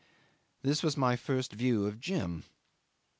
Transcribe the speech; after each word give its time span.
This 0.63 0.81
was 0.81 0.97
my 0.97 1.15
first 1.15 1.53
view 1.53 1.85
of 1.85 1.99
Jim. 1.99 2.43